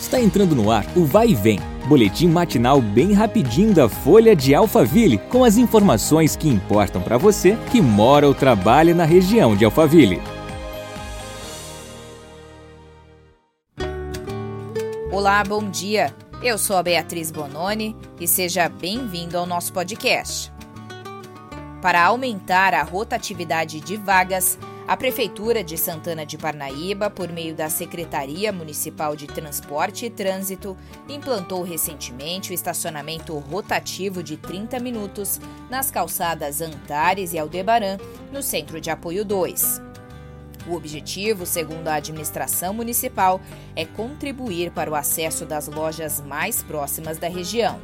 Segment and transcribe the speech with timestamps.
[0.00, 4.54] Está entrando no ar o Vai e Vem, boletim matinal bem rapidinho da Folha de
[4.54, 9.64] Alphaville, com as informações que importam para você que mora ou trabalha na região de
[9.64, 10.22] Alphaville.
[15.10, 16.14] Olá, bom dia.
[16.40, 20.52] Eu sou a Beatriz Bononi e seja bem-vindo ao nosso podcast.
[21.80, 24.58] Para aumentar a rotatividade de vagas,
[24.88, 30.76] a Prefeitura de Santana de Parnaíba, por meio da Secretaria Municipal de Transporte e Trânsito,
[31.08, 37.98] implantou recentemente o estacionamento rotativo de 30 minutos nas calçadas Antares e Aldebaran,
[38.32, 39.82] no Centro de Apoio 2.
[40.66, 43.40] O objetivo, segundo a administração municipal,
[43.76, 47.78] é contribuir para o acesso das lojas mais próximas da região.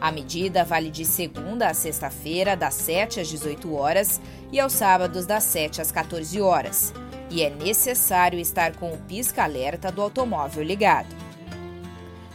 [0.00, 5.26] A medida vale de segunda a sexta-feira, das 7 às 18 horas, e aos sábados,
[5.26, 6.94] das 7 às 14 horas.
[7.28, 11.14] E é necessário estar com o pisca-alerta do automóvel ligado.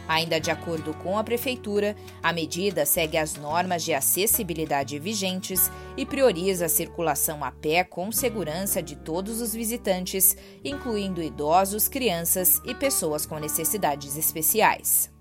[0.06, 6.06] Ainda de acordo com a Prefeitura, a medida segue as normas de acessibilidade vigentes e
[6.06, 12.72] prioriza a circulação a pé com segurança de todos os visitantes, incluindo idosos, crianças e
[12.72, 15.15] pessoas com necessidades especiais.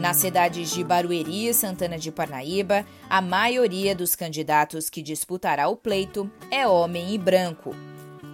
[0.00, 5.76] Nas cidades de Barueri e Santana de Parnaíba, a maioria dos candidatos que disputará o
[5.76, 7.76] pleito é homem e branco.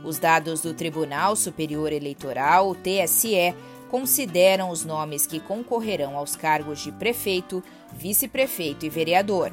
[0.04, 3.52] Os dados do Tribunal Superior Eleitoral, TSE,
[3.90, 7.60] consideram os nomes que concorrerão aos cargos de prefeito,
[7.94, 9.52] vice-prefeito e vereador.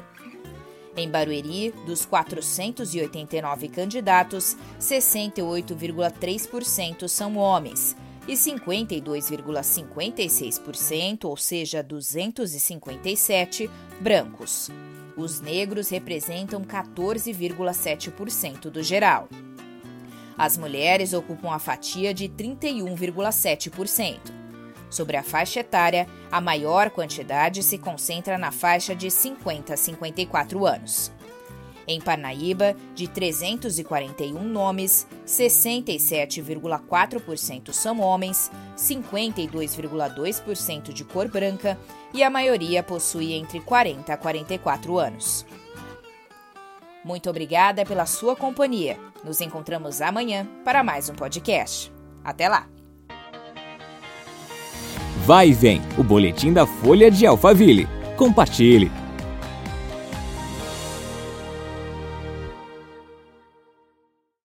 [0.96, 13.68] Em Barueri, dos 489 candidatos, 68,3% são homens e 52,56%, ou seja, 257,
[14.00, 14.70] brancos.
[15.16, 19.28] Os negros representam 14,7% do geral.
[20.36, 24.18] As mulheres ocupam a fatia de 31,7%.
[24.90, 30.66] Sobre a faixa etária, a maior quantidade se concentra na faixa de 50 a 54
[30.66, 31.12] anos.
[31.86, 41.78] Em Parnaíba, de 341 nomes, 67,4% são homens, 52,2% de cor branca
[42.12, 45.46] e a maioria possui entre 40 a 44 anos.
[47.04, 48.98] Muito obrigada pela sua companhia.
[49.22, 51.92] Nos encontramos amanhã para mais um podcast.
[52.24, 52.66] Até lá!
[55.26, 57.86] Vai e vem o boletim da Folha de Alphaville.
[58.16, 59.03] Compartilhe!